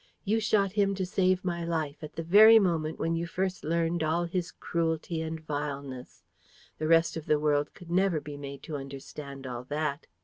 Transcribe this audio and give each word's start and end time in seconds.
You 0.25 0.39
shot 0.39 0.71
him 0.71 0.95
to 0.95 1.05
save 1.05 1.45
my 1.45 1.63
life, 1.63 2.03
at 2.03 2.15
the 2.15 2.23
very 2.23 2.57
moment 2.57 2.97
when 2.97 3.15
you 3.15 3.27
first 3.27 3.63
learned 3.63 4.01
all 4.01 4.23
his 4.25 4.49
cruelty 4.51 5.21
and 5.21 5.37
his 5.37 5.45
vileness. 5.45 6.23
The 6.79 6.87
rest 6.87 7.15
of 7.17 7.27
the 7.27 7.39
world 7.39 7.75
could 7.75 7.91
never 7.91 8.19
be 8.19 8.35
made 8.35 8.63
to 8.63 8.77
understand 8.77 9.45
all 9.45 9.63
that. 9.65 10.07